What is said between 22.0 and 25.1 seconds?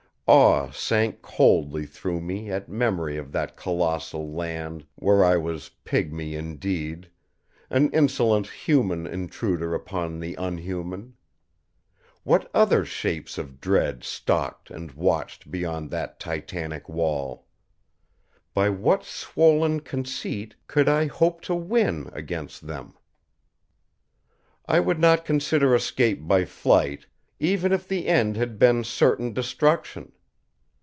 against Them? I would